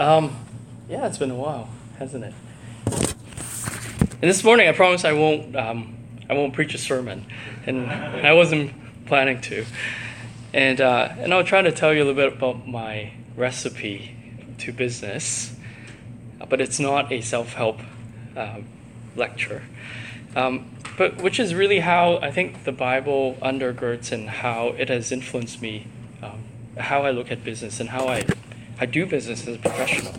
[0.00, 0.34] Um,
[0.88, 1.68] yeah, it's been a while,
[1.98, 2.32] hasn't it?
[2.86, 5.54] And this morning, I promise I won't.
[5.54, 5.94] Um,
[6.30, 7.26] I won't preach a sermon,
[7.66, 8.72] and I wasn't
[9.04, 9.66] planning to.
[10.54, 14.16] And uh, and I'll try to tell you a little bit about my recipe
[14.60, 15.54] to business,
[16.48, 17.80] but it's not a self-help
[18.38, 18.64] um,
[19.16, 19.64] lecture.
[20.34, 25.12] Um, but which is really how I think the Bible undergirds and how it has
[25.12, 25.88] influenced me,
[26.22, 26.44] um,
[26.78, 28.24] how I look at business and how I
[28.80, 30.14] I do business as a professional.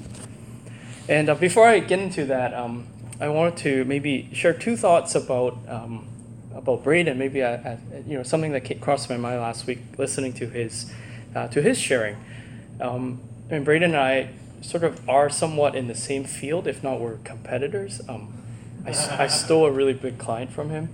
[1.10, 2.86] And uh, before I get into that, um,
[3.20, 6.08] I wanted to maybe share two thoughts about um,
[6.54, 7.18] about Braden.
[7.18, 10.94] Maybe I, I, you know something that crossed my mind last week listening to his
[11.36, 12.18] uh, to his sharing.
[12.80, 14.30] Um, and Braden and I
[14.62, 18.00] sort of are somewhat in the same field, if not we're competitors.
[18.08, 18.32] Um,
[18.86, 18.92] I,
[19.23, 20.90] I stole a really big client from him,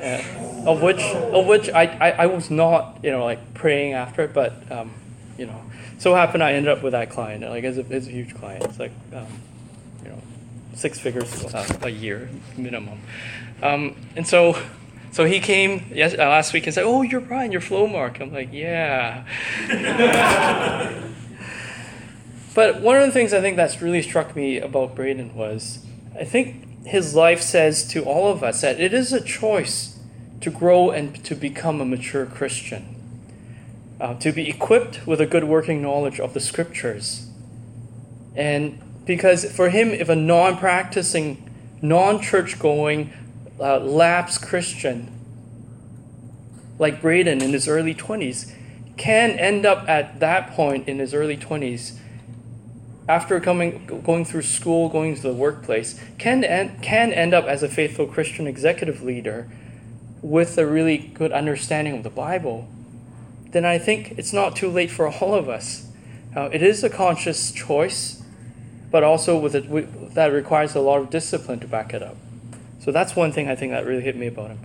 [0.00, 0.22] uh,
[0.66, 4.32] of which of which I, I, I was not you know like praying after it,
[4.32, 4.94] but um,
[5.38, 5.60] you know
[5.98, 7.42] so happened I ended up with that client.
[7.44, 8.64] Like it's a, it's a huge client.
[8.64, 9.26] It's like um,
[10.02, 10.20] you know
[10.74, 11.44] six figures
[11.82, 13.00] a year minimum.
[13.62, 14.60] Um, and so
[15.12, 18.32] so he came yes, uh, last week and said, "Oh, you're Brian, you're Flowmark." I'm
[18.32, 19.24] like, "Yeah."
[22.54, 25.86] but one of the things I think that's really struck me about Braden was,
[26.18, 29.98] I think his life says to all of us that it is a choice
[30.42, 32.93] to grow and to become a mature Christian
[34.00, 37.28] uh, to be equipped with a good working knowledge of the scriptures.
[38.34, 41.50] And because for him, if a non practicing,
[41.80, 43.12] non church going,
[43.60, 45.10] uh, lapsed Christian
[46.78, 48.52] like Braden in his early 20s
[48.96, 51.98] can end up at that point in his early 20s
[53.08, 57.62] after coming going through school going to the workplace can end, can end up as
[57.62, 59.50] a faithful christian executive leader
[60.22, 62.68] with a really good understanding of the bible
[63.54, 65.86] then I think it's not too late for all of us.
[66.36, 68.20] Uh, it is a conscious choice,
[68.90, 72.16] but also with it, we, that requires a lot of discipline to back it up.
[72.80, 74.58] So that's one thing I think that really hit me about him.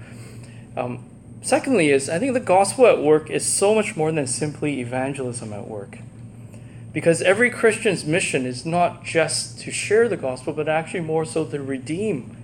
[0.76, 1.10] Um,
[1.44, 5.54] secondly, is I think the gospel at work is so much more than simply evangelism
[5.54, 6.00] at work.
[6.92, 11.46] Because every Christian's mission is not just to share the gospel, but actually more so
[11.46, 12.36] to redeem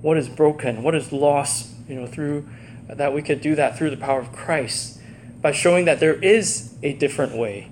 [0.00, 2.48] what is broken, what is lost, you know, through
[2.88, 5.00] that we could do that through the power of Christ
[5.42, 7.68] by showing that there is a different way.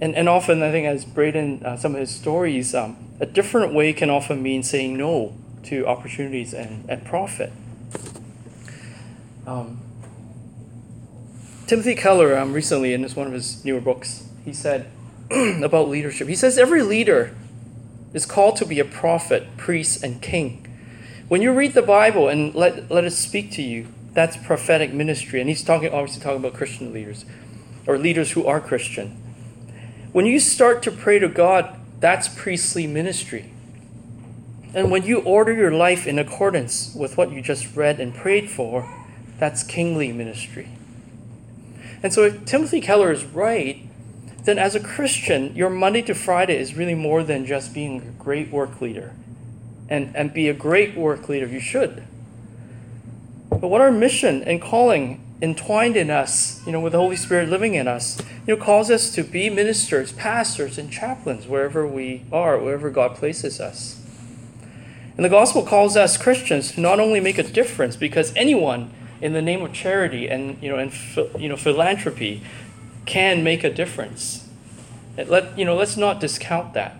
[0.00, 3.74] And, and often, I think, as Braden, uh, some of his stories, um, a different
[3.74, 7.52] way can often mean saying no to opportunities and, and profit.
[9.46, 9.80] Um,
[11.66, 14.90] Timothy Keller, um, recently in this, one of his newer books, he said
[15.30, 17.34] about leadership, he says, Every leader
[18.12, 20.66] is called to be a prophet, priest, and king.
[21.28, 25.40] When you read the Bible and let, let it speak to you, that's prophetic ministry.
[25.40, 27.24] And he's talking obviously talking about Christian leaders
[27.86, 29.16] or leaders who are Christian.
[30.12, 33.52] When you start to pray to God, that's priestly ministry.
[34.74, 38.50] And when you order your life in accordance with what you just read and prayed
[38.50, 38.88] for,
[39.38, 40.68] that's kingly ministry.
[42.02, 43.82] And so if Timothy Keller is right,
[44.44, 48.22] then as a Christian, your Monday to Friday is really more than just being a
[48.22, 49.14] great work leader.
[49.88, 52.04] And, and be a great work leader, you should.
[53.60, 57.48] But what our mission and calling entwined in us, you know, with the Holy Spirit
[57.48, 62.24] living in us, you know, calls us to be ministers, pastors, and chaplains wherever we
[62.32, 64.00] are, wherever God places us.
[65.16, 69.34] And the gospel calls us Christians to not only make a difference, because anyone in
[69.34, 70.92] the name of charity and you know and
[71.38, 72.42] you know philanthropy
[73.04, 74.48] can make a difference.
[75.18, 76.96] Let you know, let's not discount that.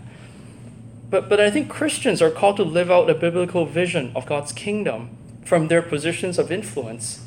[1.09, 4.53] But but I think Christians are called to live out a biblical vision of God's
[4.53, 7.27] kingdom from their positions of influence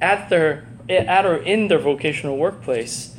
[0.00, 3.16] at their at or in their vocational workplace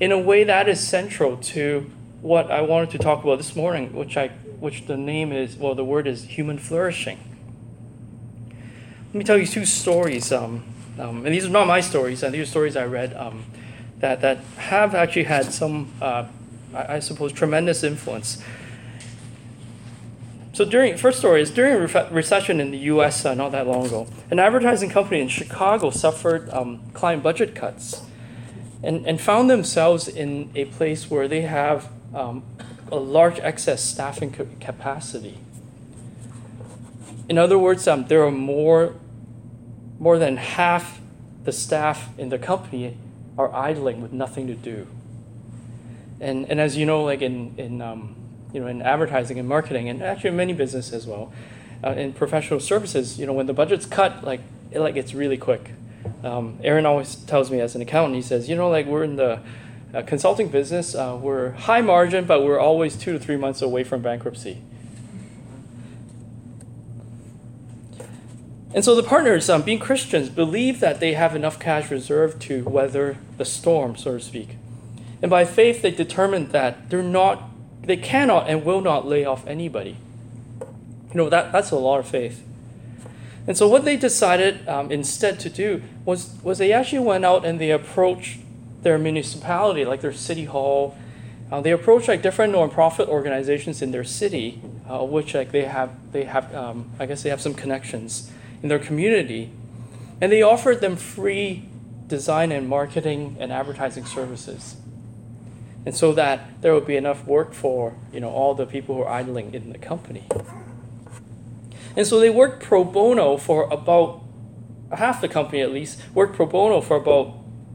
[0.00, 3.92] in a way that is central to what I wanted to talk about this morning,
[3.92, 7.18] which I which the name is well the word is human flourishing.
[9.06, 10.64] Let me tell you two stories, um,
[10.98, 13.44] um, and these are not my stories, and these are stories I read um,
[13.98, 16.26] that that have actually had some, uh,
[16.74, 18.42] I, I suppose, tremendous influence
[20.52, 23.24] so during first story is during a recession in the U.S.
[23.24, 28.02] Uh, not that long ago, an advertising company in Chicago suffered um, client budget cuts,
[28.82, 32.42] and and found themselves in a place where they have um,
[32.90, 35.38] a large excess staffing capacity.
[37.28, 38.94] In other words, um, there are more
[39.98, 41.00] more than half
[41.44, 42.96] the staff in the company
[43.38, 44.86] are idling with nothing to do.
[46.20, 48.16] And and as you know, like in in um,
[48.52, 51.32] you know, in advertising and marketing, and actually in many businesses as well.
[51.84, 54.40] Uh, in professional services, you know, when the budget's cut, like
[54.70, 55.72] it like it's really quick.
[56.22, 59.16] Um, Aaron always tells me as an accountant, he says, you know, like we're in
[59.16, 59.40] the
[59.94, 60.94] uh, consulting business.
[60.94, 64.62] Uh, we're high margin, but we're always two to three months away from bankruptcy.
[68.74, 72.64] And so the partners, um, being Christians, believe that they have enough cash reserved to
[72.64, 74.56] weather the storm, so to speak.
[75.20, 77.50] And by faith, they determined that they're not,
[77.84, 79.96] they cannot and will not lay off anybody.
[80.60, 82.42] You know, that, that's a lot of faith.
[83.46, 87.44] And so what they decided um, instead to do was, was they actually went out
[87.44, 88.38] and they approached
[88.82, 90.96] their municipality, like their city hall.
[91.50, 95.90] Uh, they approached like different nonprofit organizations in their city, uh, which like they have,
[96.12, 98.30] they have, um, I guess they have some connections
[98.62, 99.50] in their community,
[100.20, 101.68] and they offered them free
[102.06, 104.76] design and marketing and advertising services.
[105.84, 109.02] And so that there would be enough work for you know all the people who
[109.02, 110.24] are idling in the company.
[111.96, 114.22] And so they worked pro bono for about
[114.96, 117.34] half the company at least worked pro bono for about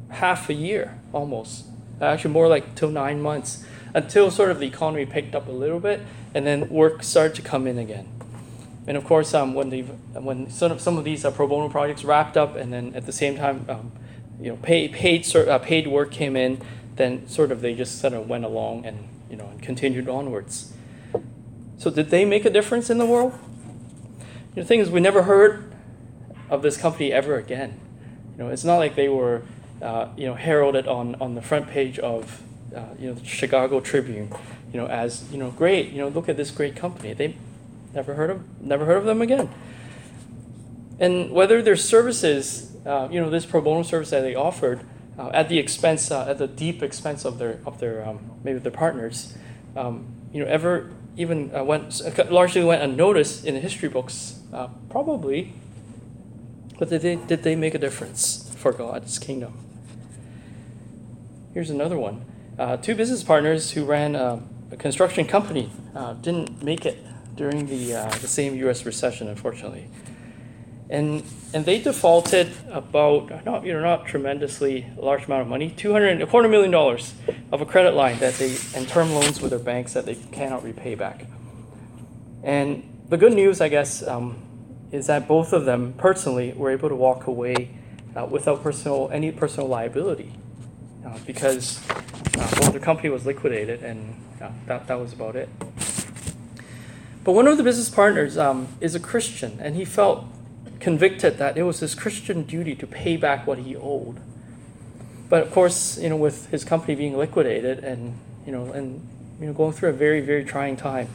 [0.09, 1.65] half a year almost
[1.99, 5.79] actually more like till nine months until sort of the economy picked up a little
[5.79, 5.99] bit
[6.35, 8.07] and then work started to come in again
[8.87, 11.67] and of course, um, when they when some of, some of these uh, pro bono
[11.67, 13.91] projects wrapped up, and then at the same time, um,
[14.39, 16.61] you know, paid paid uh, paid work came in,
[16.97, 20.73] then sort of they just sort of went along and you know and continued onwards.
[21.77, 23.37] So did they make a difference in the world?
[24.55, 25.71] The thing is, we never heard
[26.49, 27.79] of this company ever again.
[28.31, 29.43] You know, it's not like they were,
[29.81, 32.41] uh, you know, heralded on on the front page of,
[32.75, 34.33] uh, you know, the Chicago Tribune,
[34.73, 35.91] you know, as you know, great.
[35.91, 37.13] You know, look at this great company.
[37.13, 37.35] They
[37.97, 39.49] Never heard of never heard of them again.
[40.99, 44.81] And whether their services, uh, you know, this pro bono service that they offered
[45.17, 48.59] uh, at the expense, uh, at the deep expense of their of their um, maybe
[48.59, 49.35] their partners,
[49.75, 54.67] um, you know, ever even uh, went largely went unnoticed in the history books, uh,
[54.89, 55.53] probably.
[56.79, 59.53] But did they did they make a difference for God's kingdom?
[61.53, 62.23] Here's another one.
[62.59, 64.41] Uh, two business partners who ran a
[64.77, 65.71] construction company
[66.21, 67.03] didn't make it
[67.37, 68.85] during the, uh, the same U.S.
[68.85, 69.87] recession, unfortunately.
[70.89, 71.23] And,
[71.53, 76.27] and they defaulted about, not, you know, not tremendously large amount of money, 200, a
[76.27, 77.13] quarter million dollars
[77.51, 80.63] of a credit line that they, and term loans with their banks that they cannot
[80.63, 81.25] repay back.
[82.41, 84.41] And the good news, I guess, um,
[84.91, 87.69] is that both of them personally were able to walk away
[88.15, 90.31] uh, without personal, any personal liability
[91.05, 95.49] uh, because uh, well, their company was liquidated and uh, that, that was about it.
[97.23, 100.25] But one of the business partners um, is a Christian, and he felt
[100.79, 104.19] convicted that it was his Christian duty to pay back what he owed.
[105.29, 109.05] But of course, you know, with his company being liquidated and you know, and
[109.39, 111.09] you know, going through a very, very trying time,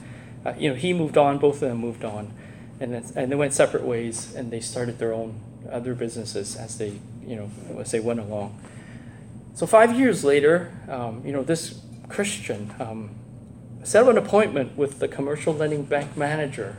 [0.44, 1.38] uh, you know, he moved on.
[1.38, 2.32] Both of them moved on,
[2.78, 7.00] and and they went separate ways, and they started their own other businesses as they,
[7.26, 8.60] you know, as they went along.
[9.54, 13.10] So five years later, um, you know, this Christian um,
[13.82, 16.76] set up an appointment with the commercial lending bank manager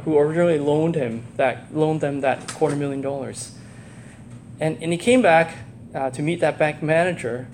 [0.00, 3.56] who originally loaned him that loaned them that quarter million dollars.
[4.60, 5.56] And, and he came back
[5.94, 7.48] uh, to meet that bank manager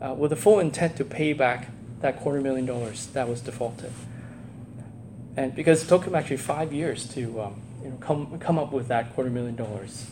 [0.00, 1.68] uh, with the full intent to pay back
[2.00, 3.92] that quarter million dollars that was defaulted.
[5.36, 8.72] And because it took him actually five years to um, you know, come, come up
[8.72, 10.10] with that quarter million dollars.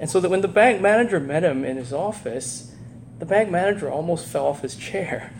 [0.00, 2.72] And so that when the bank manager met him in his office,
[3.18, 5.32] the bank manager almost fell off his chair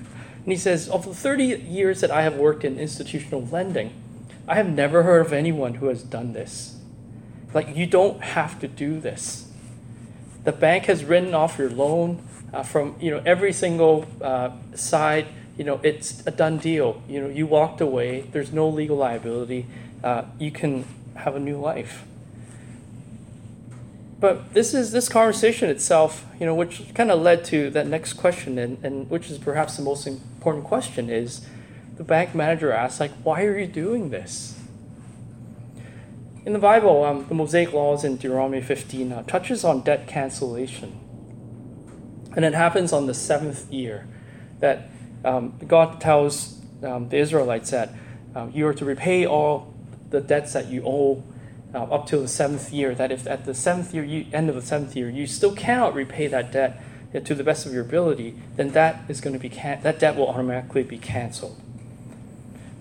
[0.44, 3.92] and he says, Of the 30 years that I have worked in institutional lending,
[4.46, 6.76] I have never heard of anyone who has done this.
[7.52, 9.48] Like, you don't have to do this.
[10.44, 12.22] The bank has written off your loan
[12.52, 15.26] uh, from you know every single uh, side.
[15.56, 17.02] You know it's a done deal.
[17.08, 18.22] You know you walked away.
[18.32, 19.66] There's no legal liability.
[20.02, 20.84] Uh, you can
[21.16, 22.04] have a new life.
[24.20, 28.14] But this is this conversation itself, you know, which kind of led to that next
[28.14, 31.46] question, and, and which is perhaps the most important question is
[31.96, 34.58] the bank manager asks, like, why are you doing this?
[36.44, 41.00] In the Bible, um, the Mosaic laws in Deuteronomy 15 uh, touches on debt cancellation.
[42.36, 44.06] And it happens on the seventh year
[44.60, 44.90] that
[45.24, 47.92] um, God tells um, the Israelites that
[48.34, 49.72] um, you are to repay all
[50.10, 51.22] the debts that you owe
[51.74, 54.54] uh, up till the seventh year, that if at the seventh year, you, end of
[54.54, 56.80] the seventh year, you still cannot repay that debt
[57.24, 60.16] to the best of your ability, then that is going to be can- that debt
[60.16, 61.60] will automatically be canceled.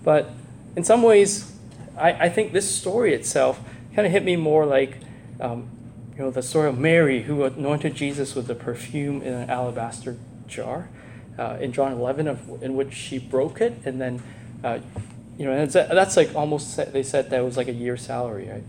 [0.04, 0.30] But
[0.76, 1.52] in some ways,
[1.96, 3.60] I, I think this story itself
[3.94, 4.98] kind of hit me more like,
[5.40, 5.68] um,
[6.16, 10.16] you know, the story of Mary who anointed Jesus with the perfume in an alabaster
[10.46, 10.88] jar,
[11.38, 14.22] uh, in John 11, of, in which she broke it and then.
[14.62, 14.78] Uh,
[15.36, 18.62] you know, that's like almost they said that was like a year's salary, right?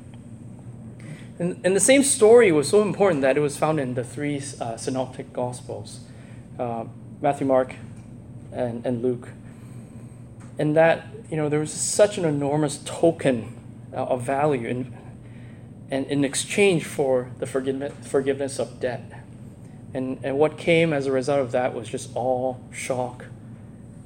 [1.37, 4.41] And, and the same story was so important that it was found in the three
[4.59, 5.99] uh, synoptic gospels.
[6.57, 6.85] Uh,
[7.21, 7.75] Matthew, Mark,
[8.51, 9.29] and, and Luke.
[10.57, 13.55] And that, you know, there was such an enormous token
[13.93, 14.97] uh, of value in,
[15.91, 19.23] and in exchange for the forgiveness, forgiveness of debt.
[19.93, 23.25] And, and what came as a result of that was just all shock,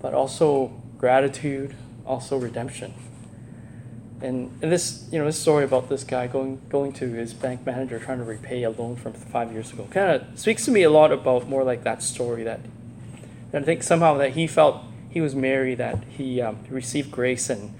[0.02, 1.76] but also gratitude,
[2.06, 2.94] also redemption.
[4.22, 7.66] And, and this, you know, this story about this guy going going to his bank
[7.66, 10.84] manager trying to repay a loan from five years ago kind of speaks to me
[10.84, 12.60] a lot about more like that story that,
[13.52, 17.50] that I think somehow that he felt he was Mary that he um, received grace
[17.50, 17.74] and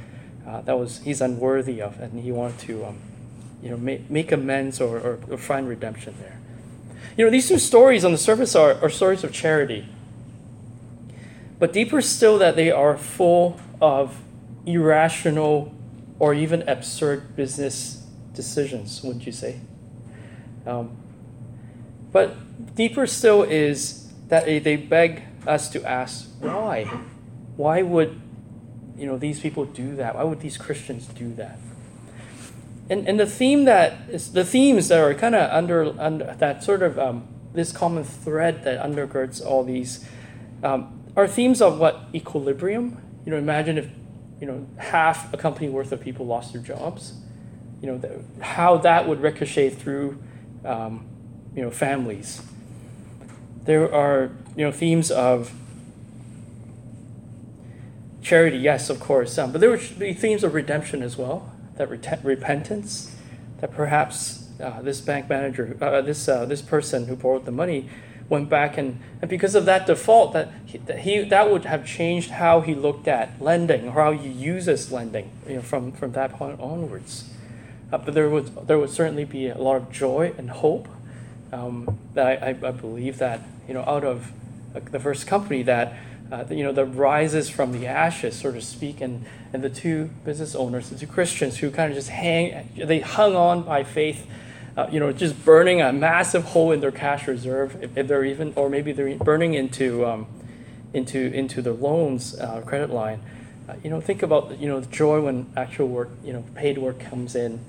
[0.48, 2.98] uh, that was he's unworthy of and he wanted to um,
[3.62, 6.40] you know make, make amends or, or, or find redemption there.
[7.18, 9.86] You know, these two stories on the surface are, are stories of charity.
[11.60, 14.22] But deeper still, that they are full of
[14.66, 15.74] irrational
[16.18, 19.60] or even absurd business decisions, wouldn't you say?
[20.66, 20.96] Um,
[22.12, 26.90] but deeper still is that they beg us to ask why?
[27.60, 28.22] Why would
[28.98, 30.16] you know these people do that?
[30.16, 31.60] Why would these Christians do that?
[32.90, 36.64] And, and the theme that is the themes that are kind of under, under that
[36.64, 40.08] sort of um, this common thread that undergirds all these
[40.64, 42.98] um, are themes of what equilibrium.
[43.26, 43.90] You know, imagine if
[44.40, 47.12] you know, half a company worth of people lost their jobs.
[47.82, 50.24] You know, how that would ricochet through,
[50.64, 51.10] um,
[51.54, 52.42] you know, families.
[53.66, 55.52] There are, you know, themes of
[58.22, 61.52] charity, yes, of course, um, but there would be themes of redemption as well.
[61.78, 63.16] That ret- repentance,
[63.62, 67.90] that perhaps uh, this bank manager, uh, this uh, this person who borrowed the money,
[68.30, 71.86] went back and, and because of that default that he, that he that would have
[71.86, 76.12] changed how he looked at lending or how he uses lending you know, from, from
[76.12, 77.30] that point onwards.
[77.92, 80.88] Uh, but there would there would certainly be a lot of joy and hope
[81.52, 84.32] um, that I, I, I, believe that you know out of
[84.76, 85.98] uh, the first company that
[86.32, 90.10] uh, you know that rises from the ashes, so to speak, and and the two
[90.26, 94.28] business owners, the two Christians who kind of just hang, they hung on by faith
[94.80, 98.24] uh, you know, just burning a massive hole in their cash reserve, if, if they're
[98.24, 100.26] even, or maybe they're burning into, um,
[100.94, 103.20] into, into the loans uh, credit line.
[103.68, 106.78] Uh, you know, think about you know the joy when actual work, you know, paid
[106.78, 107.60] work comes in,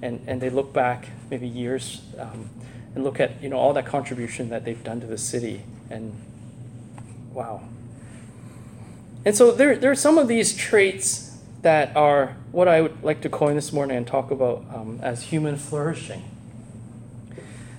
[0.00, 2.48] and, and they look back maybe years um,
[2.94, 6.14] and look at you know all that contribution that they've done to the city, and
[7.32, 7.62] wow.
[9.24, 13.20] And so there, there are some of these traits that are what I would like
[13.22, 16.24] to coin this morning and talk about um, as human flourishing.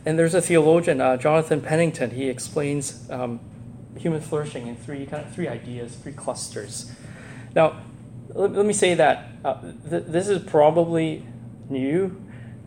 [0.05, 2.11] And there's a theologian, uh, Jonathan Pennington.
[2.11, 3.39] He explains um,
[3.97, 6.91] human flourishing in three kind of three ideas, three clusters.
[7.55, 7.81] Now,
[8.29, 11.25] let, let me say that uh, th- this is probably
[11.69, 12.21] new.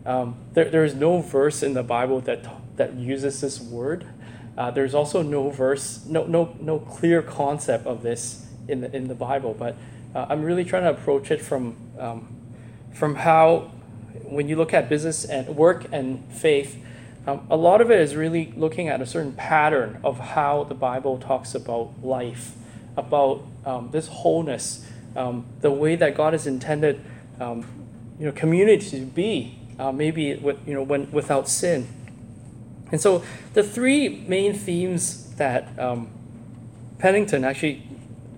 [0.05, 2.45] Um, there, there is no verse in the Bible that
[2.77, 4.05] that uses this word.
[4.57, 9.07] Uh, there's also no verse, no no no clear concept of this in the in
[9.07, 9.55] the Bible.
[9.57, 9.75] But
[10.13, 12.27] uh, I'm really trying to approach it from um,
[12.93, 13.71] from how
[14.23, 16.81] when you look at business and work and faith
[17.27, 20.75] um, a lot of it is really looking at a certain pattern of how the
[20.75, 22.53] Bible talks about life,
[22.95, 27.01] about um, this wholeness, um, the way that God has intended,
[27.39, 27.65] um,
[28.19, 31.87] you know, community to be, uh, maybe with, you know, when without sin.
[32.91, 33.23] And so
[33.55, 36.09] the three main themes that um,
[36.99, 37.81] Pennington actually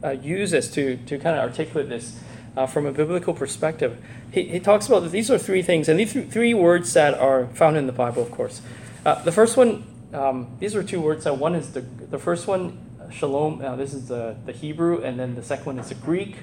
[0.08, 2.20] uh, uses to to kind of articulate this
[2.58, 4.04] uh, from a biblical perspective.
[4.32, 7.14] He, he talks about that these are three things, and these th- three words that
[7.14, 8.62] are found in the Bible, of course.
[9.06, 9.84] Uh, the first one,
[10.14, 11.26] um, these are two words.
[11.26, 12.78] Uh, one is the, the first one,
[13.12, 16.38] shalom, uh, this is the, the Hebrew, and then the second one is the Greek.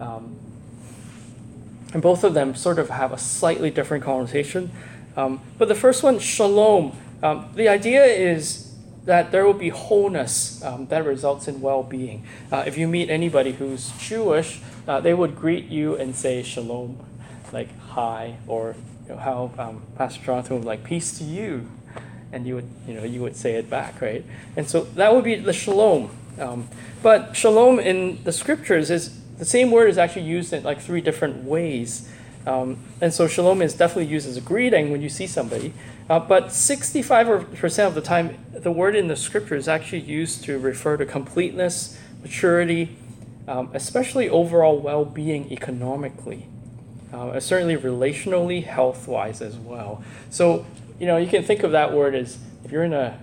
[0.00, 0.38] Um,
[1.92, 4.70] and both of them sort of have a slightly different connotation.
[5.16, 8.67] Um, but the first one, shalom, um, the idea is
[9.08, 12.26] that there will be wholeness um, that results in well being.
[12.52, 16.98] Uh, if you meet anybody who's Jewish, uh, they would greet you and say shalom,
[17.50, 21.70] like hi, or you know, how um, Pastor Jonathan would like, peace to you.
[22.32, 24.26] And you would, you know, you would say it back, right?
[24.56, 26.10] And so that would be the shalom.
[26.38, 26.68] Um,
[27.02, 31.00] but shalom in the scriptures is the same word is actually used in like three
[31.00, 32.12] different ways.
[32.48, 35.74] Um, and so shalom is definitely used as a greeting when you see somebody.
[36.08, 40.58] Uh, but 65% of the time, the word in the scripture is actually used to
[40.58, 42.96] refer to completeness, maturity,
[43.46, 46.46] um, especially overall well being economically,
[47.12, 50.02] uh, certainly relationally, health wise as well.
[50.30, 50.64] So,
[50.98, 53.20] you know, you can think of that word as if you're in a,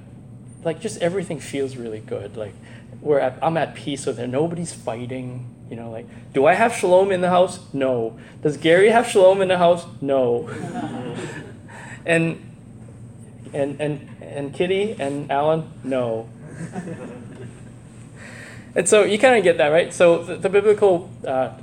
[0.63, 2.37] like, just everything feels really good.
[2.37, 2.53] Like,
[3.01, 4.27] we're at, I'm at peace with it.
[4.27, 5.54] Nobody's fighting.
[5.69, 7.59] You know, like, do I have shalom in the house?
[7.73, 8.19] No.
[8.43, 9.85] Does Gary have shalom in the house?
[10.01, 10.47] No.
[12.05, 12.41] and
[13.53, 16.29] and and and Kitty and Alan, no.
[18.75, 19.93] and so you kind of get that, right?
[19.93, 21.53] So the, the biblical uh,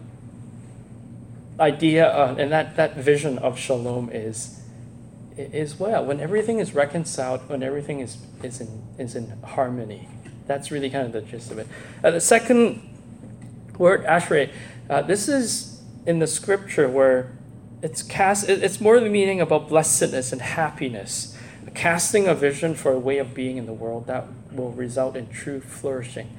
[1.61, 4.59] idea uh, and that, that vision of shalom is
[5.37, 10.09] is well when everything is reconciled, when everything is is in is in harmony.
[10.47, 11.69] That's really kind of the gist of it.
[12.03, 12.92] Uh, the second
[13.83, 14.51] word, ashrei,
[14.89, 17.33] uh, this is in the scripture where
[17.83, 18.49] it's cast.
[18.49, 21.37] It's more the meaning about blessedness and happiness,
[21.75, 25.29] casting a vision for a way of being in the world that will result in
[25.29, 26.31] true flourishing.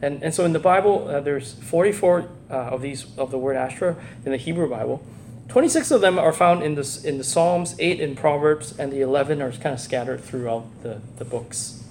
[0.00, 3.56] And, and so in the Bible, uh, there's 44 uh, of these of the word
[3.56, 5.04] Asher in the Hebrew Bible.
[5.48, 9.00] 26 of them are found in, this, in the Psalms, 8 in Proverbs, and the
[9.00, 11.82] 11 are kind of scattered throughout the, the books.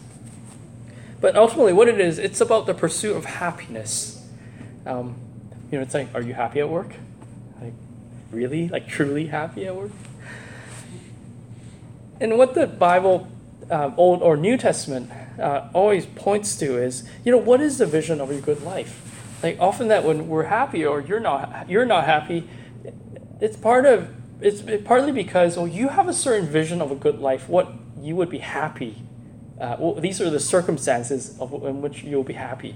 [1.20, 4.21] But ultimately, what it is, it's about the pursuit of happiness.
[4.86, 5.16] Um,
[5.72, 6.94] you know, it's like, are you happy at work?
[7.62, 7.74] Like,
[8.32, 8.68] really?
[8.68, 9.92] Like, truly happy at work?
[12.20, 13.28] And what the Bible,
[13.70, 15.10] um, Old or New Testament,
[15.40, 19.12] uh, always points to is, you know, what is the vision of a good life?
[19.44, 22.48] Like often that when we're happy or you're not you're not happy,
[23.40, 24.10] it's part of
[24.40, 28.16] it's partly because well you have a certain vision of a good life, what you
[28.16, 29.02] would be happy.
[29.60, 32.76] Uh, well, these are the circumstances of, in which you'll be happy.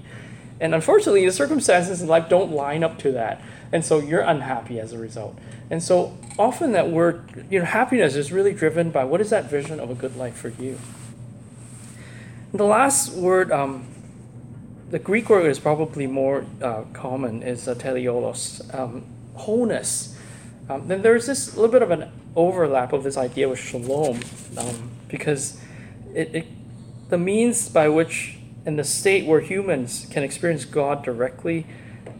[0.60, 3.42] And unfortunately, the circumstances in life don't line up to that.
[3.72, 5.38] And so you're unhappy as a result.
[5.70, 9.50] And so often that word, you know, happiness is really driven by what is that
[9.50, 10.78] vision of a good life for you.
[12.54, 13.86] The last word, um,
[14.90, 20.16] the Greek word is probably more uh, common, is uh, teleios, um, wholeness.
[20.70, 24.20] Um, then there's this little bit of an overlap of this idea with shalom,
[24.56, 25.60] um, because
[26.14, 26.46] it, it,
[27.08, 31.66] the means by which, in the state where humans can experience God directly,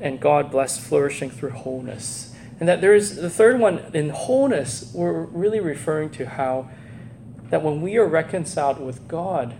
[0.00, 2.34] and God blessed flourishing through wholeness.
[2.58, 6.70] And that there is the third one in wholeness, we're really referring to how
[7.50, 9.54] that when we are reconciled with God,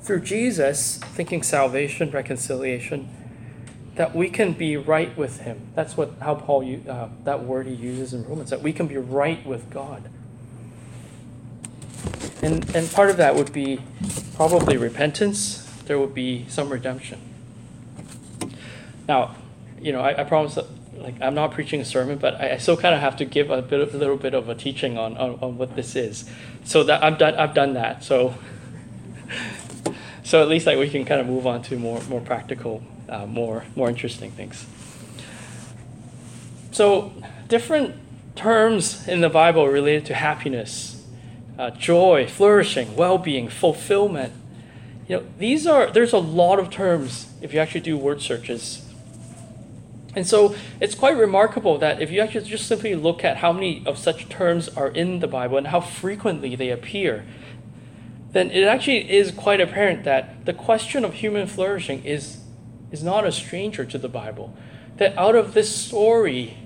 [0.00, 3.08] through Jesus, thinking salvation, reconciliation,
[3.96, 5.68] that we can be right with Him.
[5.74, 8.50] That's what how Paul uh, that word he uses in Romans.
[8.50, 10.08] That we can be right with God.
[12.42, 13.80] And and part of that would be
[14.34, 15.66] probably repentance.
[15.86, 17.20] There would be some redemption.
[19.08, 19.34] Now,
[19.80, 20.66] you know, I, I promise that
[21.00, 23.50] like I'm not preaching a sermon, but I, I still kind of have to give
[23.50, 26.28] a bit, a little bit of a teaching on, on, on what this is.
[26.64, 28.04] So that I've done, I've done that.
[28.04, 28.34] So
[30.22, 33.26] so at least like we can kind of move on to more more practical, uh,
[33.26, 34.66] more more interesting things.
[36.72, 37.12] So
[37.48, 37.96] different
[38.36, 40.99] terms in the Bible related to happiness,
[41.60, 44.32] uh, joy, flourishing, well-being, fulfillment.
[45.06, 48.86] You know, these are there's a lot of terms if you actually do word searches.
[50.16, 53.82] And so it's quite remarkable that if you actually just simply look at how many
[53.86, 57.26] of such terms are in the Bible and how frequently they appear,
[58.32, 62.38] then it actually is quite apparent that the question of human flourishing is,
[62.90, 64.56] is not a stranger to the Bible.
[64.96, 66.56] That out of this story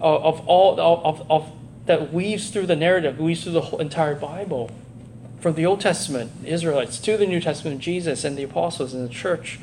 [0.00, 1.52] of, of all of, of
[1.90, 4.70] that weaves through the narrative, weaves through the whole entire Bible,
[5.40, 9.12] from the Old Testament, Israelites, to the New Testament, Jesus and the apostles and the
[9.12, 9.58] church,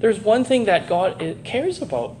[0.00, 2.16] there's one thing that God cares about.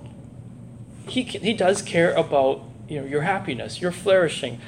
[1.08, 4.60] He, he does care about you know, your happiness, your flourishing,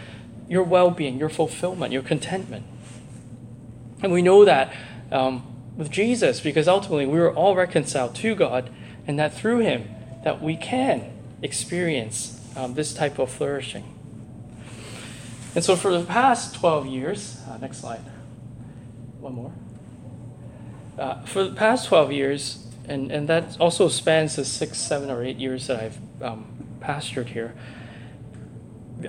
[0.48, 2.66] your well being, your fulfillment, your contentment.
[4.02, 4.74] And we know that
[5.12, 8.70] um, with Jesus because ultimately we were all reconciled to God,
[9.06, 9.88] and that through Him
[10.24, 13.97] that we can experience um, this type of flourishing.
[15.58, 17.98] And so for the past 12 years, uh, next slide,
[19.18, 19.52] one more.
[20.96, 25.24] Uh, for the past 12 years, and, and that also spans the six, seven, or
[25.24, 26.46] eight years that I've um,
[26.78, 27.56] pastored here,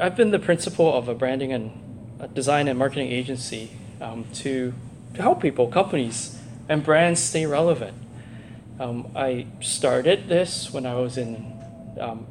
[0.01, 3.69] I've been the principal of a branding and a design and marketing agency
[4.01, 4.73] um, to,
[5.13, 7.95] to help people, companies, and brands stay relevant.
[8.79, 11.53] Um, I started this when I was in
[11.99, 12.25] um,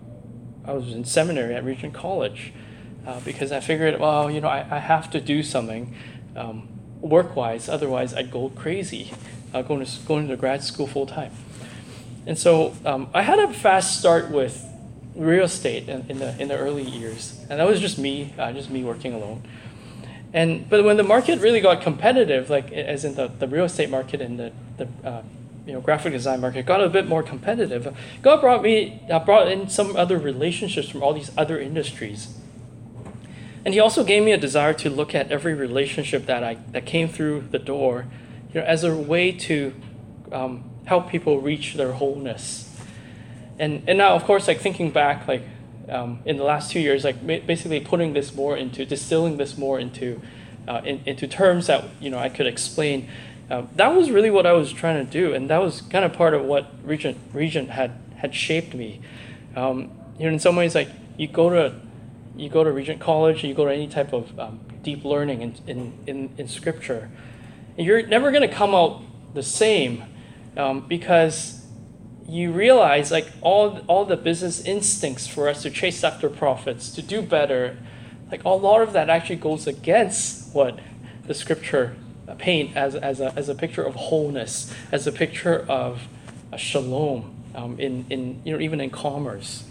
[0.64, 2.52] I was in seminary at Regent College
[3.08, 5.94] uh, because I figured, well, you know, I, I have to do something
[6.36, 6.68] um,
[7.00, 9.12] work-wise, otherwise I'd go crazy
[9.54, 11.32] uh, going to going to grad school full time.
[12.26, 14.64] And so um, I had a fast start with
[15.14, 18.52] real estate in, in, the in the early years, and that was just me, uh,
[18.52, 19.42] just me working alone.
[20.32, 23.88] And but when the market really got competitive, like as in the, the real estate
[23.88, 25.22] market and the, the uh,
[25.66, 29.48] you know graphic design market got a bit more competitive, God brought me uh, brought
[29.48, 32.37] in some other relationships from all these other industries.
[33.68, 36.86] And he also gave me a desire to look at every relationship that I that
[36.86, 38.06] came through the door,
[38.54, 39.74] you know, as a way to
[40.32, 42.74] um, help people reach their wholeness.
[43.58, 45.42] And and now, of course, like thinking back, like
[45.90, 49.78] um, in the last two years, like basically putting this more into distilling this more
[49.78, 50.22] into
[50.66, 53.06] uh, in, into terms that you know I could explain.
[53.50, 56.14] Uh, that was really what I was trying to do, and that was kind of
[56.14, 59.02] part of what Regent Regent had had shaped me.
[59.54, 61.74] Um, you know, in some ways, like you go to
[62.38, 65.54] you go to Regent College, you go to any type of um, deep learning in,
[65.66, 67.10] in, in, in Scripture,
[67.76, 69.02] you're never going to come out
[69.34, 70.04] the same
[70.56, 71.66] um, because
[72.28, 77.02] you realize like all all the business instincts for us to chase after profits, to
[77.02, 77.78] do better,
[78.30, 80.78] like a lot of that actually goes against what
[81.26, 81.96] the Scripture
[82.38, 86.08] paint as, as, a, as a picture of wholeness, as a picture of
[86.52, 89.64] a shalom um, in, in you know even in commerce.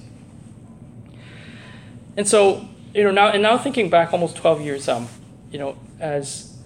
[2.18, 5.08] And so, you know, now and now thinking back almost 12 years, um,
[5.52, 6.58] you know, as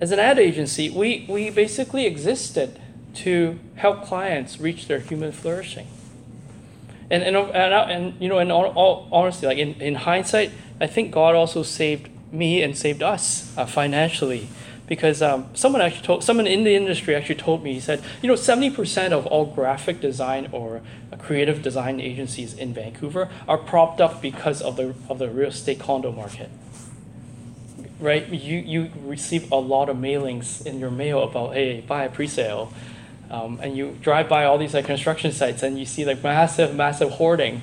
[0.00, 2.80] as an ad agency, we, we basically existed
[3.12, 5.86] to help clients reach their human flourishing.
[7.10, 10.86] And, and, and, and you know, in all, all honesty, like in, in hindsight, I
[10.86, 14.48] think God also saved me and saved us uh, financially
[14.90, 18.28] because um, someone actually told someone in the industry actually told me he said you
[18.28, 24.00] know 70% of all graphic design or uh, creative design agencies in vancouver are propped
[24.00, 26.50] up because of the of the real estate condo market.
[28.00, 28.28] Right?
[28.28, 32.72] You you receive a lot of mailings in your mail about hey buy a pre-sale.
[33.30, 36.74] Um, and you drive by all these like construction sites and you see like massive
[36.74, 37.62] massive hoarding.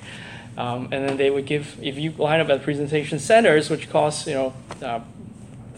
[0.57, 4.25] Um, and then they would give if you line up at presentation centers which costs
[4.25, 5.01] you know uh,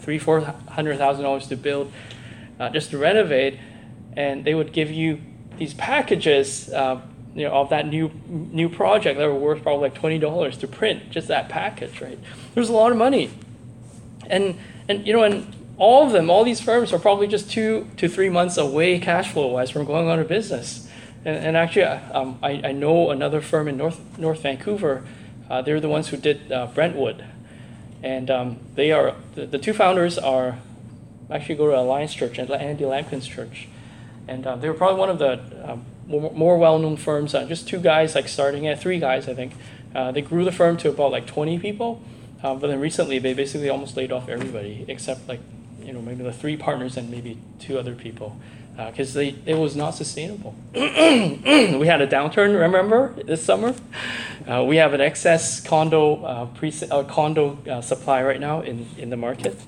[0.00, 1.92] three, four hundred thousand dollars to build,
[2.58, 3.58] uh, just to renovate,
[4.16, 5.20] and they would give you
[5.58, 7.00] these packages, uh,
[7.34, 10.66] you know, of that new new project that were worth probably like twenty dollars to
[10.66, 12.18] print just that package, right?
[12.54, 13.30] There's a lot of money,
[14.26, 14.58] and
[14.88, 18.08] and you know, and all of them, all these firms are probably just two to
[18.08, 20.86] three months away cash flow wise from going out of business.
[21.24, 25.06] And, and actually, um, I, I know another firm in North North Vancouver.
[25.48, 27.24] Uh, they're the ones who did uh, Brentwood,
[28.02, 30.58] and um, they are the, the, two founders are
[31.30, 33.68] actually go to Alliance Church and Andy Lampkin's church,
[34.26, 37.34] and uh, they were probably one of the um, more, more, well-known firms.
[37.34, 39.52] Uh, just two guys like starting at three guys, I think.
[39.94, 42.02] Uh, they grew the firm to about like 20 people,
[42.42, 45.40] uh, but then recently they basically almost laid off everybody except like
[45.82, 48.36] you know maybe the three partners and maybe two other people
[48.86, 50.54] because uh, it was not sustainable.
[50.74, 50.80] we
[51.86, 53.74] had a downturn, remember this summer.
[54.48, 58.88] Uh, we have an excess condo uh, pre uh, condo uh, supply right now in,
[58.96, 59.58] in the market,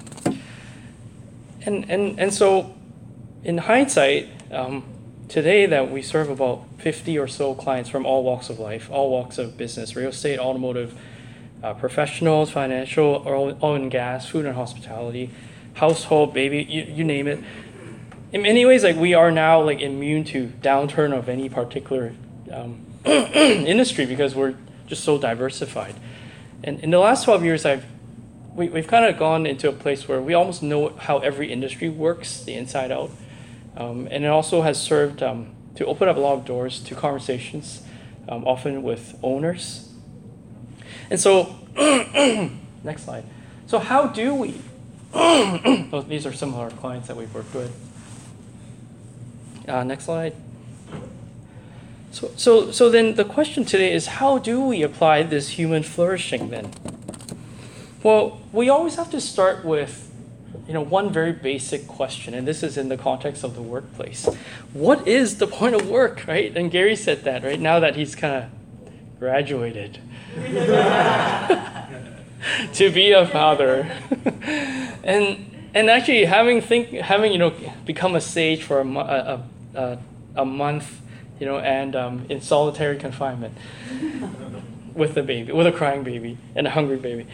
[1.67, 2.75] and and and so,
[3.45, 4.85] in hindsight, um,
[5.29, 9.11] today that we serve about fifty or so clients from all walks of life, all
[9.11, 10.99] walks of business, real estate, automotive,
[11.63, 15.31] uh, professionals, financial, oil, oil and gas, food and hospitality,
[15.75, 17.43] household, baby, you, you name it
[18.33, 22.15] in many ways, like we are now like immune to downturn of any particular
[22.51, 24.55] um, industry because we're
[24.87, 25.95] just so diversified.
[26.65, 27.85] And in the last 12 years, I've
[28.55, 31.89] we, we've kind of gone into a place where we almost know how every industry
[31.89, 33.11] works, the inside out.
[33.77, 36.95] Um, and it also has served um, to open up a lot of doors to
[36.95, 37.83] conversations,
[38.29, 39.91] um, often with owners.
[41.09, 41.57] And so,
[42.85, 43.25] next slide.
[43.67, 44.61] So, how do we?
[46.09, 47.92] these are some of our clients that we've worked with.
[49.69, 50.35] Uh, next slide.
[52.11, 56.51] So, so, so then the question today is how do we apply this human flourishing
[56.51, 56.71] then?
[58.03, 60.11] Well, we always have to start with
[60.67, 64.27] you know one very basic question and this is in the context of the workplace.
[64.73, 66.55] What is the point of work right?
[66.57, 67.59] And gary said that right?
[67.59, 69.99] Now that he's kind of graduated.
[72.75, 73.89] To be a father.
[75.05, 77.53] And and actually having think having you know
[77.85, 79.43] become a sage for a, a,
[79.75, 79.99] a,
[80.35, 81.01] a month
[81.43, 83.57] you know and um, in solitary confinement
[84.95, 87.27] with a baby with a crying baby and a hungry baby.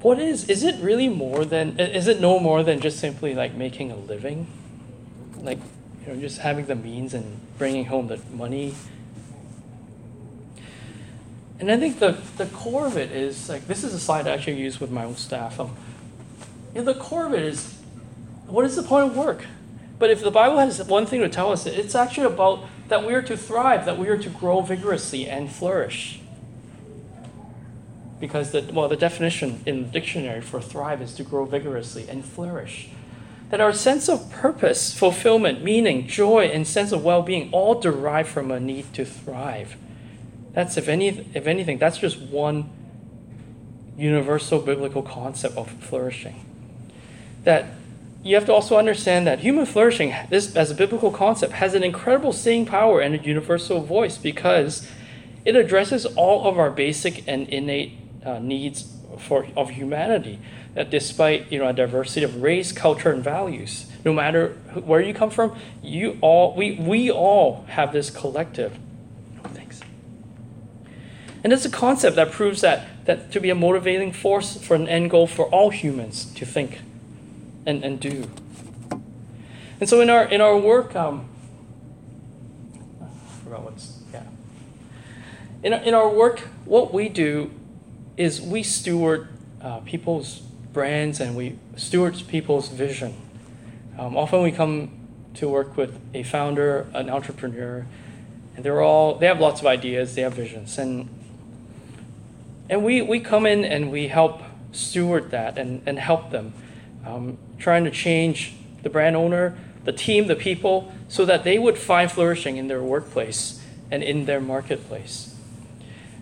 [0.00, 3.54] What is is it really more than is it no more than just simply like
[3.54, 4.48] making a living?
[5.38, 5.58] Like
[6.00, 8.74] you know just having the means and bringing home the money?
[11.60, 14.32] And i think the, the core of it is like this is a slide i
[14.32, 15.60] actually use with my own staff.
[15.60, 15.76] Um,
[16.74, 17.78] you know, the core of it is
[18.48, 19.44] what is the point of work?
[20.02, 23.14] But if the Bible has one thing to tell us, it's actually about that we
[23.14, 26.18] are to thrive, that we are to grow vigorously and flourish.
[28.18, 32.24] Because the well, the definition in the dictionary for thrive is to grow vigorously and
[32.24, 32.88] flourish.
[33.50, 38.50] That our sense of purpose, fulfillment, meaning, joy, and sense of well-being all derive from
[38.50, 39.76] a need to thrive.
[40.52, 42.68] That's if any if anything, that's just one
[43.96, 46.44] universal biblical concept of flourishing
[47.44, 47.66] that
[48.22, 51.82] you have to also understand that human flourishing, this as a biblical concept, has an
[51.82, 54.88] incredible staying power and a universal voice because
[55.44, 60.38] it addresses all of our basic and innate uh, needs for of humanity.
[60.74, 64.50] that despite you know a diversity of race, culture, and values, no matter
[64.84, 68.78] where you come from, you all we we all have this collective.
[69.48, 69.80] Thanks.
[71.44, 74.88] And it's a concept that proves that that to be a motivating force for an
[74.88, 76.78] end goal for all humans to think
[77.66, 78.28] and, and do.
[79.80, 81.28] And so in our in our work, um,
[83.00, 84.22] I forgot what's yeah.
[85.62, 87.50] In in our work, what we do
[88.16, 89.28] is we steward
[89.60, 90.40] uh, people's
[90.72, 93.14] brands and we steward people's vision.
[93.98, 94.90] Um, often we come
[95.34, 97.86] to work with a founder, an entrepreneur,
[98.54, 101.08] and they're all they have lots of ideas, they have visions, and
[102.72, 106.54] and we, we come in and we help steward that and, and help them,
[107.04, 111.78] um, trying to change the brand owner, the team, the people, so that they would
[111.78, 115.34] find flourishing in their workplace and in their marketplace.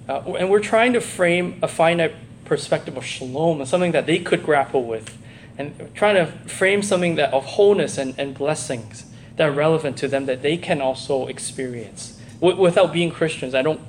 [0.08, 2.14] Uh, and we're trying to frame a finite
[2.44, 5.16] perspective of shalom, as something that they could grapple with,
[5.56, 9.04] and trying to frame something that of wholeness and, and blessings
[9.36, 13.54] that are relevant to them that they can also experience w- without being Christians.
[13.54, 13.80] I don't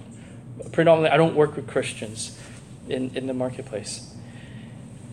[0.72, 2.40] predominantly I don't work with Christians
[2.88, 4.11] in, in the marketplace.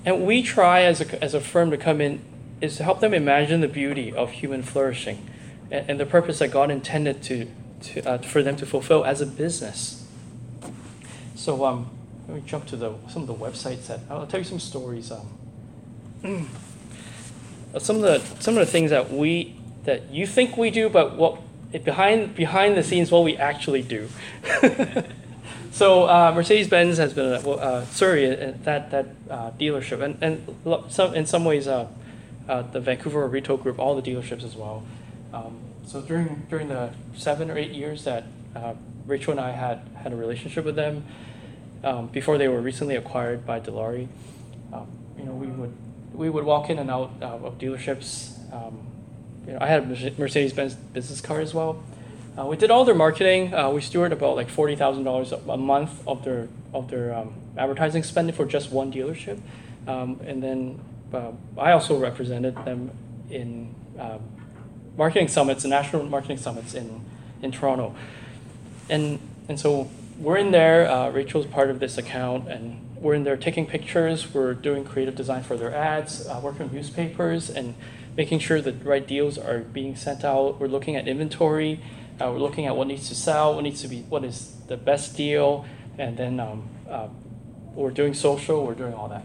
[0.09, 2.23] And we try as a, as a firm to come in
[2.63, 5.29] is to help them imagine the beauty of human flourishing
[5.71, 7.47] and, and the purpose that God intended to,
[7.83, 10.07] to uh, for them to fulfill as a business.
[11.35, 11.91] So um,
[12.27, 15.13] let me jump to the, some of the websites that I'll tell you some stories.
[15.13, 16.49] Um,
[17.79, 21.17] some of the some of the things that we that you think we do, but
[21.17, 21.39] what
[21.85, 24.09] behind behind the scenes, what we actually do.
[25.79, 30.91] So uh, Mercedes-Benz has been, uh, uh sorry, uh, that that uh, dealership, and and
[30.91, 31.87] some in some ways, uh,
[32.49, 34.83] the Vancouver Retail Group, all the dealerships as well.
[35.33, 38.25] Um, so during during the seven or eight years that
[39.07, 41.05] Rachel and I had had a relationship with them,
[41.85, 44.09] um, before they were recently acquired by Dilawri,
[44.73, 45.77] um, you know, we would
[46.13, 48.35] we would walk in and out of dealerships.
[48.53, 48.81] Um,
[49.47, 51.81] you know, I had a Mercedes-Benz business card as well.
[52.39, 53.53] Uh, we did all their marketing.
[53.53, 57.35] Uh, we steward about like forty thousand dollars a month of their of their um,
[57.57, 59.41] advertising spending for just one dealership,
[59.89, 60.81] um, and then
[61.13, 62.93] uh, I also represented them
[63.29, 64.21] in um,
[64.97, 67.05] marketing summits national marketing summits in
[67.43, 67.97] in Toronto,
[68.89, 70.89] and and so we're in there.
[70.89, 74.33] Uh, Rachel's part of this account, and we're in there taking pictures.
[74.33, 77.75] We're doing creative design for their ads, uh, working with newspapers, and
[78.17, 80.61] making sure the right deals are being sent out.
[80.61, 81.81] We're looking at inventory.
[82.21, 84.77] Uh, we're looking at what needs to sell, what needs to be, what is the
[84.77, 85.65] best deal,
[85.99, 87.07] and then um, uh,
[87.75, 89.25] we're doing social, we're doing all that.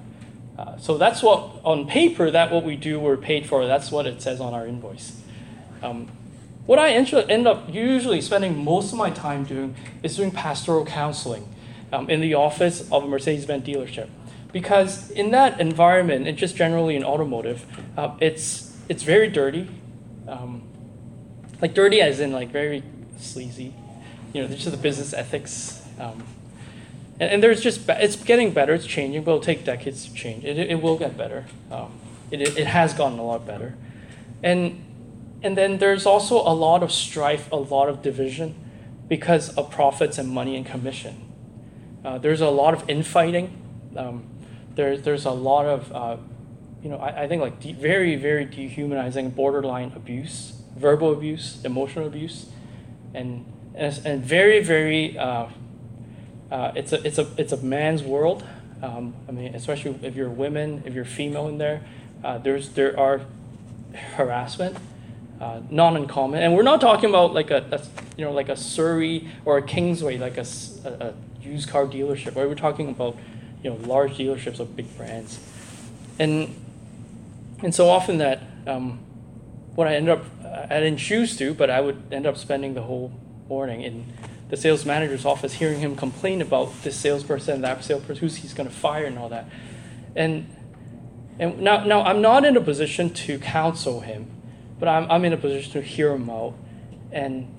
[0.58, 3.66] Uh, so that's what on paper that what we do we're paid for.
[3.66, 5.20] That's what it says on our invoice.
[5.82, 6.08] Um,
[6.68, 11.48] what I end up usually spending most of my time doing is doing pastoral counseling
[11.92, 14.10] um, in the office of a Mercedes-Benz dealership,
[14.52, 17.66] because in that environment and just generally in automotive,
[17.98, 19.68] uh, it's it's very dirty.
[20.28, 20.62] Um,
[21.64, 22.84] like dirty as in like very
[23.18, 23.74] sleazy.
[24.34, 25.82] You know, just the business ethics.
[25.98, 26.22] Um,
[27.22, 28.74] and, and, there's just it's getting better.
[28.74, 30.44] It's changing, but it'll take decades to change.
[30.44, 31.46] It, it will get better.
[31.72, 31.94] Um,
[32.32, 33.76] it, it has gotten a lot better,
[34.44, 34.84] and
[35.42, 38.56] and then there's also a lot of strife, a lot of division,
[39.08, 41.32] because of profits and money and commission.
[42.04, 43.56] Uh, there's a lot of infighting.
[43.96, 44.26] Um,
[44.76, 46.18] there, there's a lot of, uh,
[46.82, 52.08] you know, I, I think like de- very, very dehumanizing, borderline abuse verbal abuse, emotional
[52.08, 52.48] abuse,
[53.14, 55.48] and and, very very uh,
[56.52, 58.44] uh, it's a it's a it's a man's world.
[58.82, 61.82] Um, I mean, especially if you're women, if you're female in there,
[62.24, 63.22] uh, there's there are
[64.16, 64.78] harassment,
[65.40, 67.82] uh, not uncommon, and we're not talking about like a, a,
[68.18, 70.46] you know like a Surrey or a Kingsway like a,
[70.86, 72.36] a, used car dealership.
[72.36, 73.18] We're talking about
[73.64, 75.40] you know large dealerships of big brands,
[76.20, 76.54] and
[77.64, 79.00] and so often that um,
[79.76, 82.84] what I ended up I didn't choose to, but I would end up spending the
[82.84, 83.12] whole
[83.50, 84.06] morning in
[84.50, 88.70] the sales manager's office hearing him complain about this salesperson, that salesperson, who's he's going
[88.70, 89.50] to fire, and all that.
[90.16, 90.56] And
[91.40, 94.30] and now, now I'm not in a position to counsel him,
[94.80, 96.54] but I'm, I'm in a position to hear him out
[97.12, 97.54] and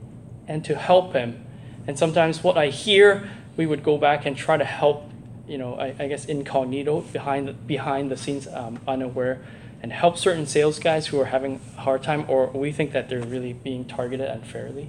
[0.47, 1.45] and to help him.
[1.87, 5.11] And sometimes what I hear, we would go back and try to help,
[5.49, 9.41] you know, I, I guess incognito behind the, behind the scenes, um, unaware
[9.85, 13.11] and help certain sales guys who are having a hard time or we think that
[13.11, 14.89] they're really being targeted unfairly.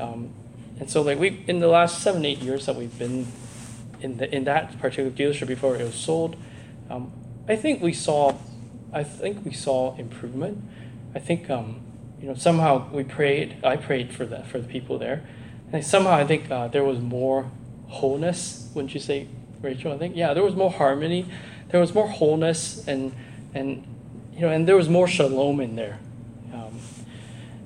[0.00, 0.30] Um,
[0.80, 3.26] and so like we in the last seven eight years that we've been
[4.00, 6.34] in the in that particular dealership before it was sold,
[6.88, 7.12] um,
[7.46, 8.38] I think we saw
[8.90, 10.64] I think we saw improvement.
[11.14, 11.82] I think um,
[12.18, 15.28] you know somehow we prayed I prayed for that for the people there,
[15.74, 17.50] and somehow I think uh, there was more
[17.88, 18.70] wholeness.
[18.74, 19.28] Wouldn't you say,
[19.60, 19.92] Rachel?
[19.92, 21.26] I think yeah there was more harmony
[21.68, 23.12] there was more wholeness and
[23.54, 23.86] and
[24.36, 25.98] you know and there was more shalom in there.
[26.52, 26.78] Um,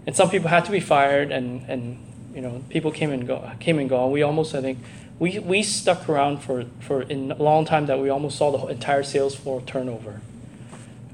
[0.07, 1.99] and some people had to be fired and and
[2.35, 4.11] you know people came and go came and gone.
[4.13, 4.79] We almost I think
[5.19, 8.67] we we stuck around for for in a long time that we almost saw the
[8.69, 10.21] entire sales floor turnover.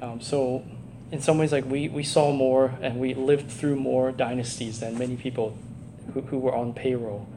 [0.01, 0.63] Um, so
[1.11, 4.99] in some ways like we, we saw more and we lived through more dynasties than
[4.99, 5.57] many people
[6.13, 7.29] who, who were on payroll.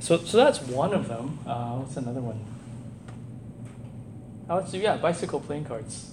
[0.00, 1.38] So, so that's one of them.
[1.46, 2.44] Uh, what's another one?
[4.48, 6.10] Oh, yeah, bicycle playing cards.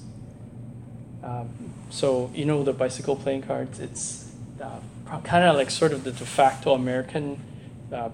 [1.28, 1.50] Um,
[1.90, 3.80] so you know the bicycle playing cards.
[3.80, 4.80] It's uh,
[5.24, 7.40] kind of like sort of the de facto American
[7.92, 8.10] uh,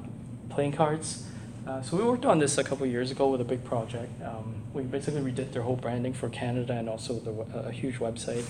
[0.49, 1.27] playing cards.
[1.67, 4.11] Uh, so we worked on this a couple years ago with a big project.
[4.23, 8.45] Um, we basically redid their whole branding for Canada and also the, a huge website.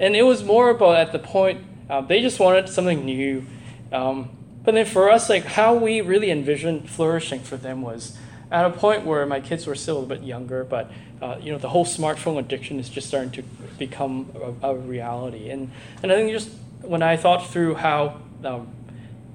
[0.00, 3.44] And it was more about at the point uh, they just wanted something new.
[3.92, 4.30] Um,
[4.64, 8.16] but then for us, like how we really envisioned flourishing for them was
[8.50, 10.90] at a point where my kids were still a bit younger, but
[11.22, 13.42] uh, you know the whole smartphone addiction is just starting to
[13.78, 14.30] become
[14.62, 15.50] a, a reality.
[15.50, 15.70] And
[16.02, 16.50] and I think just
[16.82, 18.68] when I thought through how um,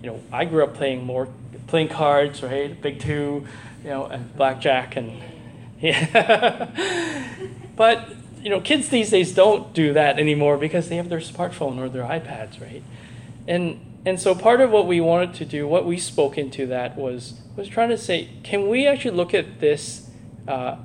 [0.02, 1.30] you know I grew up playing more
[1.68, 3.48] playing cards, right, big two,
[3.84, 5.22] you know, and blackjack and
[5.82, 6.70] yeah.
[7.76, 8.10] but
[8.42, 11.90] you know, kids these days don't do that anymore because they have their smartphone or
[11.90, 12.84] their iPads, right?
[13.48, 16.96] And and so part of what we wanted to do, what we spoke into that
[16.96, 20.10] was was trying to say, can we actually look at this
[20.48, 20.78] uh,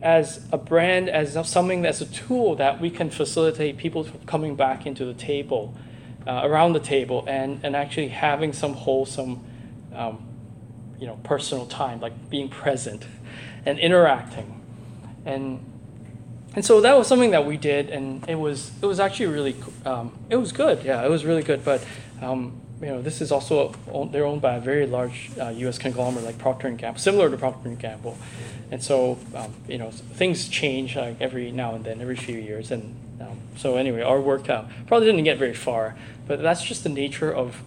[0.00, 4.86] as a brand, as something that's a tool that we can facilitate people coming back
[4.86, 5.74] into the table,
[6.26, 9.44] uh, around the table, and and actually having some wholesome,
[9.94, 10.24] um,
[10.98, 13.04] you know, personal time, like being present,
[13.66, 14.64] and interacting,
[15.26, 15.62] and
[16.56, 19.56] and so that was something that we did, and it was it was actually really
[19.84, 20.82] um, it was good.
[20.82, 21.84] Yeah, it was really good, but.
[22.20, 23.72] Um, you know, this is also
[24.12, 25.78] they're owned by a very large uh, U.S.
[25.78, 28.18] conglomerate like Procter and Gamble, similar to Procter and Gamble,
[28.70, 32.70] and so um, you know things change like every now and then, every few years,
[32.70, 36.82] and um, so anyway, our work uh, probably didn't get very far, but that's just
[36.82, 37.62] the nature of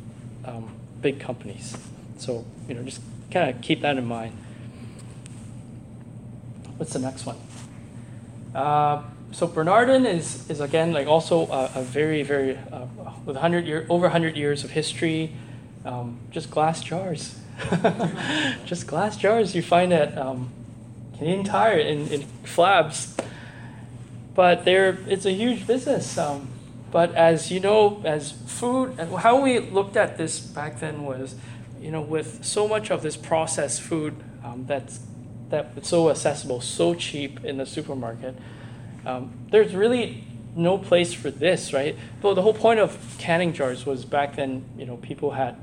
[0.45, 1.75] um, big companies.
[2.17, 4.38] So you know, just kind of keep that in mind.
[6.78, 7.38] What's the next one?
[8.54, 12.88] Uh, so Bernardin is, is again like also a, a very very uh,
[13.26, 15.32] with 100 year over 100 years of history,
[15.86, 17.40] um, just glass jars,
[18.66, 20.52] just glass jars you find at um,
[21.18, 23.20] Canadian Tire in, in Flabs,
[24.34, 26.18] but there it's a huge business.
[26.18, 26.48] Um,
[26.92, 31.36] but as you know, as food, how we looked at this back then was,
[31.80, 35.02] you know, with so much of this processed food um, that's
[35.50, 38.36] that so accessible, so cheap in the supermarket
[39.06, 40.24] um, there's really
[40.56, 41.98] no place for this, right?
[42.22, 45.56] But the whole point of canning jars was back then, you know, people had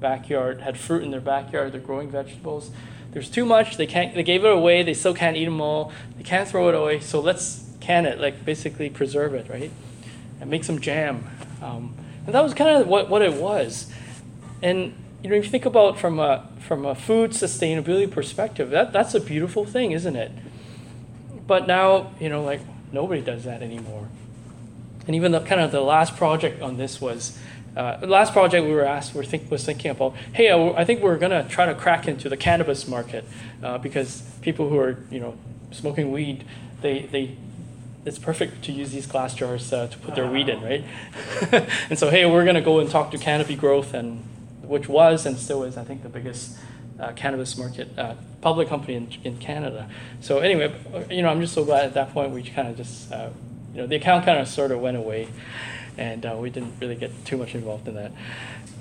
[0.00, 2.70] backyard, had fruit in their backyard, they're growing vegetables.
[3.12, 5.92] There's too much, they can't, they gave it away, they still can't eat them all,
[6.16, 9.70] they can't throw it away, so let's can it, like basically preserve it, right?
[10.40, 11.28] And make some jam.
[11.62, 11.94] Um,
[12.26, 13.92] and that was kind of what, what it was.
[14.62, 18.92] And you know, if you think about from a from a food sustainability perspective, that
[18.92, 20.30] that's a beautiful thing, isn't it?
[21.46, 22.60] But now, you know, like
[22.94, 24.08] Nobody does that anymore.
[25.06, 27.36] And even the kind of the last project on this was
[27.76, 31.02] uh, the last project we were asked we think, was thinking about hey I think
[31.02, 33.24] we're going to try to crack into the cannabis market
[33.64, 35.36] uh, because people who are you know
[35.72, 36.44] smoking weed
[36.82, 37.36] they, they
[38.04, 40.84] it's perfect to use these glass jars uh, to put their weed in right
[41.90, 44.22] and so hey we're going to go and talk to canopy growth and
[44.74, 46.56] which was and still is i think the biggest
[46.98, 49.88] uh, cannabis market uh, public company in, in Canada.
[50.20, 50.74] So anyway,
[51.10, 53.30] you know, I'm just so glad at that point we kind of just, uh,
[53.72, 55.28] you know, the account kind of sort of went away,
[55.96, 58.12] and uh, we didn't really get too much involved in that.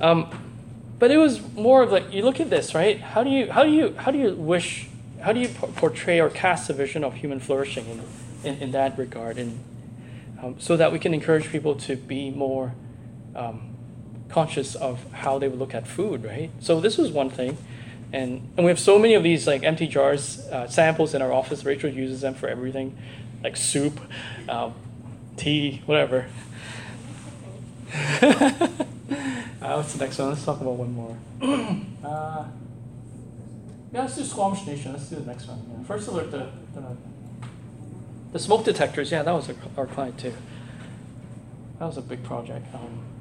[0.01, 0.29] Um,
[0.99, 2.99] but it was more of like you look at this, right?
[2.99, 4.87] How do you how do you how do you wish
[5.21, 8.01] how do you portray or cast a vision of human flourishing in
[8.43, 9.59] in, in that regard, and
[10.41, 12.73] um, so that we can encourage people to be more
[13.35, 13.72] um,
[14.33, 16.49] conscious of how they would look at food, right?
[16.59, 17.57] So this was one thing.
[18.11, 21.31] And, and we have so many of these like empty jars, uh, samples in our
[21.31, 21.63] office.
[21.63, 22.97] Rachel uses them for everything,
[23.43, 23.99] like soup,
[24.49, 24.73] um,
[25.37, 26.25] tea, whatever.
[27.93, 28.69] uh,
[29.59, 30.29] what's the next one?
[30.29, 31.17] Let's talk about one more.
[32.03, 32.45] uh,
[33.93, 34.93] yeah, let's do Squamish Nation.
[34.93, 35.63] Let's do the next one.
[35.69, 35.85] Yeah.
[35.85, 36.97] First alert, the, the,
[38.31, 39.11] the smoke detectors.
[39.11, 40.33] Yeah, that was our, our client too.
[41.77, 42.73] That was a big project.
[42.73, 43.12] Um,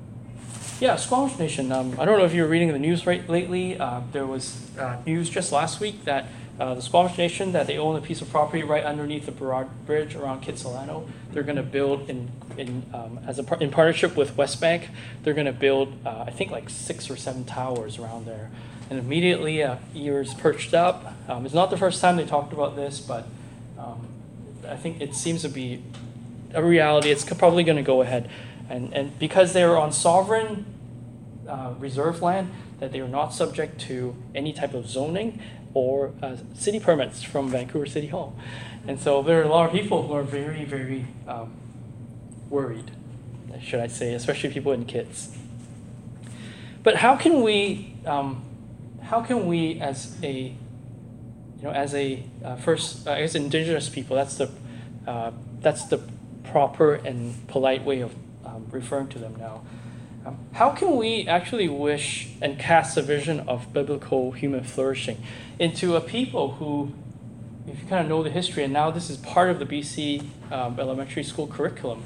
[0.83, 1.71] yeah, Squamish Nation.
[1.71, 3.79] Um, I don't know if you were reading the news right lately.
[3.79, 6.27] Uh, there was uh, news just last week that
[6.59, 9.69] uh, the Squamish Nation that they own a piece of property right underneath the Burrard
[9.87, 11.09] Bridge around Kitsilano.
[11.31, 14.89] They're going to build in in um, as a in partnership with Westbank.
[15.23, 18.51] They're going to build uh, I think like six or seven towers around there,
[18.91, 21.15] and immediately uh, ears perched up.
[21.29, 23.29] Um, it's not the first time they talked about this, but
[23.79, 24.09] um,
[24.69, 25.81] I think it seems to be
[26.55, 27.13] a reality.
[27.13, 28.29] It's probably going to go ahead,
[28.73, 30.65] and and because they're on sovereign
[31.49, 32.51] uh, reserve land,
[32.81, 35.41] that they are not subject to any type of zoning
[35.75, 38.35] or uh, city permits from Vancouver City Hall,
[38.89, 41.53] and so there are a lot of people who are very very um,
[42.53, 42.91] worried,
[43.61, 45.37] should I say, especially people and kids.
[46.83, 48.45] But how can we, um,
[49.03, 54.17] how can we as a, you know, as a uh, first, uh, as indigenous people,
[54.17, 54.51] that's the,
[55.07, 56.01] uh, that's the
[56.45, 58.15] proper and polite way of
[58.53, 59.63] um, referring to them now.
[60.25, 65.23] Um, how can we actually wish and cast a vision of biblical human flourishing
[65.59, 66.93] into a people who,
[67.67, 70.25] if you kind of know the history, and now this is part of the BC
[70.53, 72.05] um, elementary school curriculum,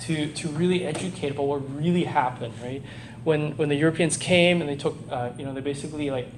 [0.00, 2.82] to, to really educate about what really happened, right?
[3.24, 6.28] When, when the Europeans came and they took, uh, you know, they basically like,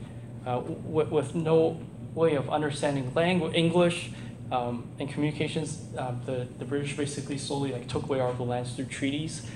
[0.45, 1.80] uh, w- with no
[2.14, 4.11] way of understanding language, English,
[4.53, 8.86] um, and communications, uh, the, the British basically slowly like took away our lands through
[8.86, 9.47] treaties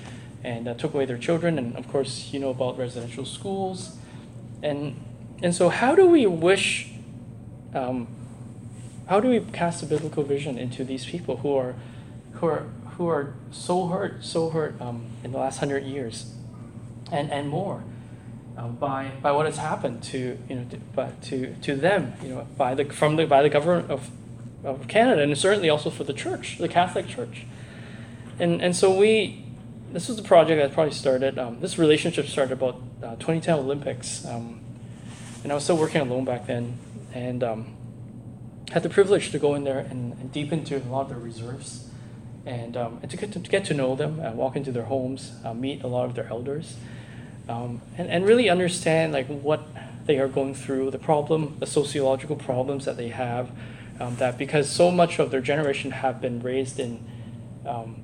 [0.42, 1.58] and uh, took away their children.
[1.58, 3.96] And of course, you know about residential schools.
[4.62, 5.00] And,
[5.42, 6.90] and so, how do we wish,
[7.74, 8.08] um,
[9.08, 11.74] how do we cast a biblical vision into these people who are,
[12.34, 12.66] who are
[13.00, 16.34] who are so hurt, so hurt um, in the last hundred years,
[17.10, 17.82] and and more,
[18.58, 22.46] um, by by what has happened to you know to, to to them you know
[22.58, 24.10] by the from the by the government of
[24.64, 27.46] of Canada and certainly also for the church, the Catholic Church,
[28.38, 29.46] and and so we.
[29.92, 31.36] This was the project that probably started.
[31.36, 34.60] Um, this relationship started about uh, 2010 Olympics, um,
[35.42, 36.78] and I was still working alone back then,
[37.12, 37.76] and um,
[38.70, 41.16] had the privilege to go in there and, and deep into a lot of the
[41.16, 41.90] reserves
[42.46, 44.84] and, um, and to, get to, to get to know them, uh, walk into their
[44.84, 46.76] homes, uh, meet a lot of their elders,
[47.48, 49.62] um, and, and really understand like what
[50.06, 53.50] they are going through, the problem, the sociological problems that they have,
[54.00, 57.04] um, that because so much of their generation have been raised in
[57.66, 58.02] um,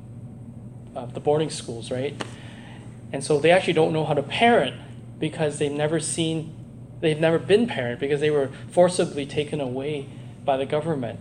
[0.95, 2.23] uh, the boarding schools, right?
[3.13, 4.77] And so they actually don't know how to parent
[5.19, 6.55] because they've never seen,
[7.01, 10.07] they've never been parent because they were forcibly taken away
[10.45, 11.19] by the government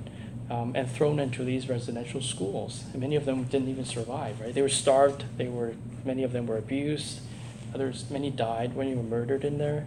[0.50, 2.84] um, and thrown into these residential schools.
[2.92, 4.54] And many of them didn't even survive, right?
[4.54, 5.24] They were starved.
[5.38, 5.74] They were
[6.04, 7.20] many of them were abused.
[7.74, 9.86] Others, many died when they were murdered in there.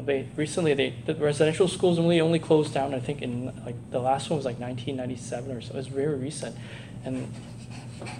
[0.00, 2.94] They recently they the residential schools only only closed down.
[2.94, 5.74] I think in like the last one was like 1997 or so.
[5.74, 6.56] It was very recent,
[7.04, 7.32] and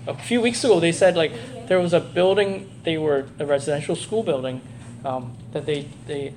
[0.06, 1.32] a few weeks ago they said like
[1.66, 4.60] there was a building they were a residential school building
[5.04, 6.32] um, that they they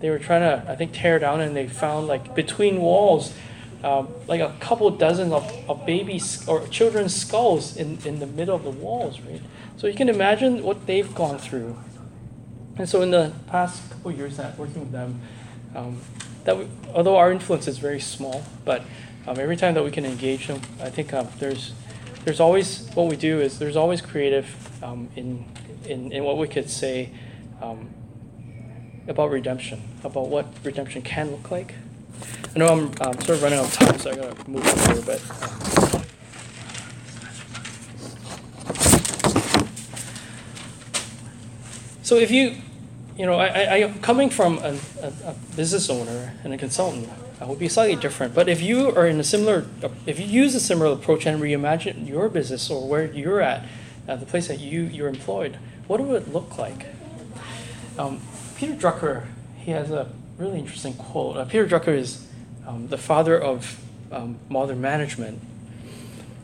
[0.00, 3.34] they were trying to I think tear down and they found like between walls
[3.82, 8.54] um, like a couple dozen of, of babies or children's skulls in, in the middle
[8.54, 9.40] of the walls, right?
[9.78, 11.78] So you can imagine what they've gone through.
[12.76, 15.20] And so in the past couple years that working with them,
[15.74, 16.00] um,
[16.44, 18.82] that we, although our influence is very small, but
[19.26, 21.72] um, every time that we can engage them, I think um, there's
[22.24, 25.44] there's always what we do is there's always creative um, in,
[25.84, 27.10] in in what we could say
[27.60, 27.90] um,
[29.08, 31.74] about redemption, about what redemption can look like.
[32.54, 34.94] I know I'm um, sort of running out of time, so I gotta move on
[34.94, 35.89] here a
[42.10, 42.56] So if you,
[43.16, 47.08] you know, I, I, coming from a, a, a business owner and a consultant,
[47.40, 48.34] I would be slightly different.
[48.34, 49.64] But if you are in a similar,
[50.06, 53.64] if you use a similar approach and reimagine your business or where you're at,
[54.08, 56.86] uh, the place that you you're employed, what would it look like?
[57.96, 58.20] Um,
[58.56, 59.26] Peter Drucker,
[59.58, 61.36] he has a really interesting quote.
[61.36, 62.26] Uh, Peter Drucker is
[62.66, 63.80] um, the father of
[64.10, 65.40] um, modern management.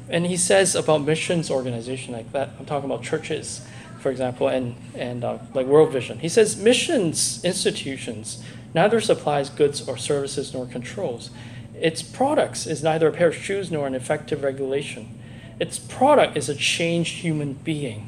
[0.08, 3.66] And he says about missions organization like that, I'm talking about churches,
[4.06, 6.20] for example, and, and uh, like World Vision.
[6.20, 8.40] He says missions institutions
[8.72, 11.30] neither supplies goods or services nor controls.
[11.74, 15.18] Its products is neither a pair of shoes nor an effective regulation.
[15.58, 18.06] Its product is a changed human being.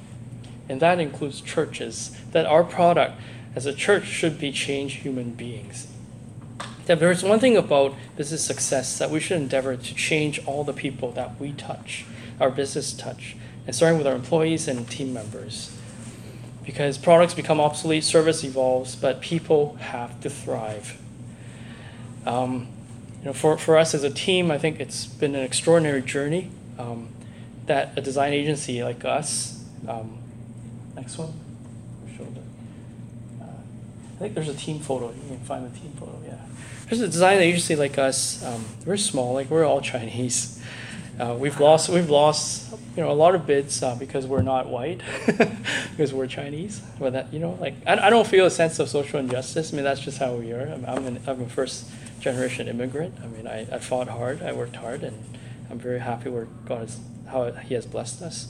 [0.68, 2.16] And that includes churches.
[2.30, 3.20] That our product
[3.56, 5.88] as a church should be changed human beings.
[6.86, 10.72] That there's one thing about business success that we should endeavor to change all the
[10.72, 12.04] people that we touch,
[12.38, 13.34] our business touch,
[13.68, 15.77] and starting with our employees and team members.
[16.68, 21.00] Because products become obsolete, service evolves, but people have to thrive.
[22.26, 22.68] Um,
[23.20, 26.50] you know, for, for us as a team, I think it's been an extraordinary journey
[26.78, 27.08] um,
[27.64, 30.18] that a design agency like us, um,
[30.94, 31.32] next one,
[32.18, 32.42] shoulder.
[33.40, 35.06] I think there's a team photo.
[35.06, 36.20] You can find the team photo.
[36.26, 36.36] Yeah,
[36.84, 38.44] there's a design agency like us.
[38.44, 39.32] Um, we're small.
[39.32, 40.62] Like we're all Chinese.
[41.18, 44.68] Uh, we've lost we've lost you know a lot of bids uh, because we're not
[44.68, 45.00] white
[45.98, 46.80] because we're Chinese.
[47.00, 49.72] But that you know like I, I don't feel a sense of social injustice.
[49.72, 50.60] I mean that's just how we are.
[50.60, 51.90] I'm I'm, an, I'm a first
[52.20, 53.18] generation immigrant.
[53.20, 54.40] I mean I, I fought hard.
[54.40, 55.20] I worked hard and
[55.68, 58.46] I'm very happy where God is, how He has blessed us.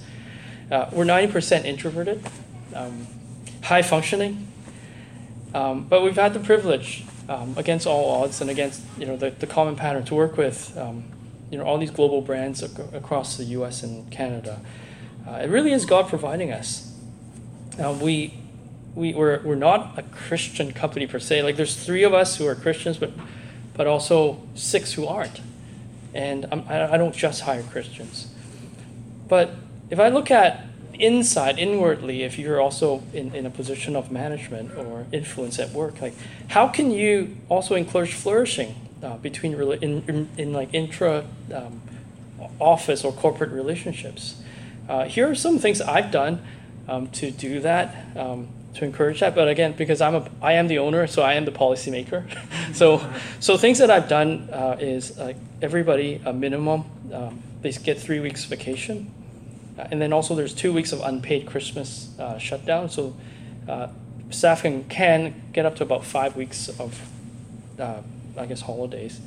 [0.70, 2.22] Uh, we're 90% introverted,
[2.74, 3.06] um,
[3.62, 4.46] high functioning,
[5.54, 9.30] um, but we've had the privilege, um, against all odds and against you know the,
[9.30, 11.04] the common pattern, to work with um,
[11.50, 13.82] you know all these global brands ac- across the U.S.
[13.82, 14.60] and Canada.
[15.26, 16.87] Uh, it really is God providing us.
[17.76, 18.34] Uh, we
[18.94, 21.42] we we're, we're not a Christian company per se.
[21.42, 23.12] Like there's three of us who are Christians, but
[23.74, 25.40] but also six who aren't.
[26.14, 28.26] And I'm, I don't just hire Christians.
[29.28, 29.54] But
[29.90, 30.64] if I look at
[30.94, 36.00] inside, inwardly, if you're also in, in a position of management or influence at work,
[36.00, 36.14] like
[36.48, 41.80] how can you also encourage flourishing uh, between in, in, in like intra um,
[42.58, 44.42] office or corporate relationships?
[44.88, 46.42] Uh, here are some things I've done
[46.88, 48.16] um, to do that.
[48.16, 49.34] Um, to encourage that.
[49.34, 52.24] But again, because I'm a, I am the owner, so I am the policymaker.
[52.74, 53.04] so,
[53.40, 56.84] so things that I've done uh, is like everybody a minimum.
[57.12, 59.12] Um, they get three weeks vacation,
[59.78, 62.88] uh, and then also there's two weeks of unpaid Christmas uh, shutdown.
[62.88, 63.16] So,
[63.68, 63.88] uh,
[64.30, 67.00] staff can can get up to about five weeks of,
[67.78, 68.02] uh,
[68.36, 69.20] I guess, holidays.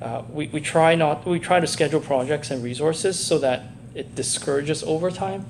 [0.00, 3.64] Uh, we, we try not we try to schedule projects and resources so that
[3.94, 5.44] it discourages overtime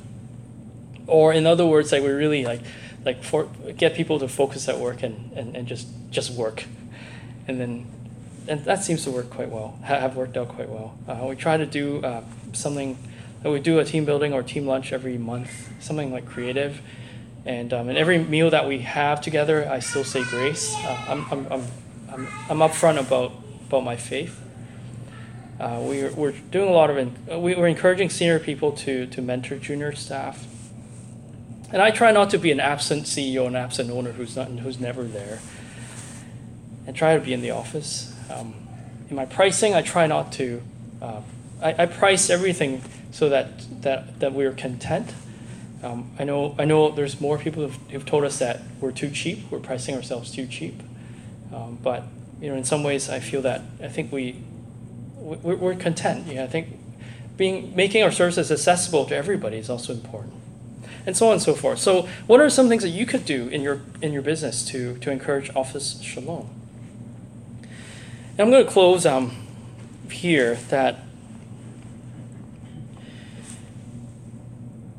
[1.07, 2.61] or in other words like we really like
[3.05, 6.64] like for get people to focus at work and, and, and just just work.
[7.48, 7.86] And then
[8.48, 10.96] and that seems to work quite well have worked out quite well.
[11.09, 12.22] Uh, we try to do uh,
[12.53, 12.98] something
[13.44, 16.80] we do a team building or team lunch every month something like creative.
[17.44, 20.74] And um, and every meal that we have together i still say grace.
[20.76, 21.66] Uh, I'm, I'm, I'm,
[22.12, 23.32] I'm, I'm upfront about
[23.66, 24.38] about my faith.
[25.59, 29.20] Uh, we're, we're doing a lot of in, we, we're encouraging senior people to to
[29.20, 30.46] mentor junior staff
[31.72, 34.78] and I try not to be an absent CEO, an absent owner who's not who's
[34.78, 35.40] never there.
[36.86, 38.14] And try to be in the office.
[38.30, 38.54] Um,
[39.08, 40.62] in my pricing, I try not to.
[41.00, 41.22] Uh,
[41.62, 45.14] I, I price everything so that that that we're content.
[45.82, 49.10] Um, I know I know there's more people who've, who've told us that we're too
[49.10, 49.50] cheap.
[49.50, 50.82] We're pricing ourselves too cheap.
[51.54, 52.04] Um, but
[52.40, 54.36] you know, in some ways, I feel that I think we
[55.16, 56.26] we're, we're content.
[56.26, 56.78] Yeah, I think
[57.38, 60.41] being making our services accessible to everybody is also important
[61.07, 61.78] and so on and so forth.
[61.78, 64.96] So, what are some things that you could do in your in your business to
[64.98, 66.48] to encourage office shalom?
[68.32, 69.36] And I'm going to close um,
[70.11, 70.57] here.
[70.68, 71.00] That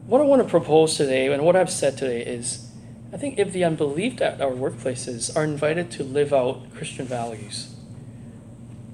[0.05, 2.69] what I want to propose today, and what I've said today is,
[3.11, 7.73] I think if the unbelieved at our workplaces are invited to live out Christian values,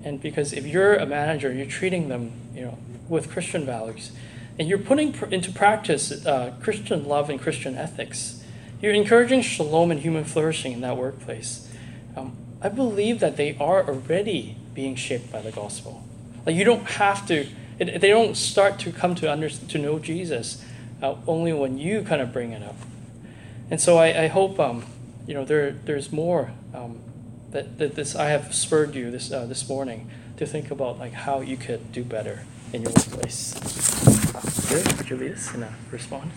[0.03, 4.11] and because if you're a manager, you're treating them, you know, with Christian values
[4.59, 8.43] and you're putting pr- into practice uh, Christian love and Christian ethics.
[8.81, 11.71] You're encouraging shalom and human flourishing in that workplace.
[12.15, 16.03] Um, I believe that they are already being shaped by the gospel.
[16.45, 17.47] Like you don't have to.
[17.79, 20.63] It, they don't start to come to under, to know Jesus
[21.01, 22.75] uh, only when you kind of bring it up.
[23.71, 24.85] And so I, I hope um,
[25.25, 26.99] you know there there's more um,
[27.51, 31.13] that, that this I have spurred you this uh, this morning to think about like
[31.13, 32.43] how you could do better
[32.73, 33.53] in your workplace.
[34.69, 34.97] Good.
[34.97, 35.15] Would you
[35.53, 36.33] in a response?